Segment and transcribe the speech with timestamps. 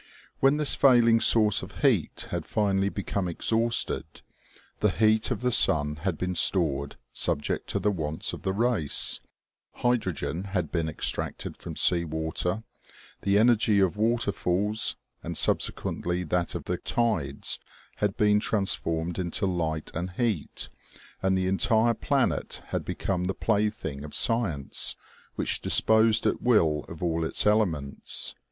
[0.39, 4.23] When this failing source of heat had finally become exhausted,
[4.79, 9.19] the heat of the sun had been stored subject to the wants of the race,
[9.73, 12.63] hydrogen had been ex tracted from sea water,
[13.21, 17.59] the energy of waterfalls, and sub sequently that of the tides,
[17.97, 20.69] had been transformed into light and heat,
[21.21, 24.95] and the entire planet had become the plaything of science,
[25.35, 28.33] which disposed at will of all its elements.